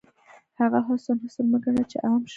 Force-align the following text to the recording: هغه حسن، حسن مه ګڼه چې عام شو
هغه 0.59 0.79
حسن، 0.87 1.15
حسن 1.23 1.45
مه 1.51 1.57
ګڼه 1.63 1.83
چې 1.91 1.97
عام 2.05 2.21
شو 2.27 2.29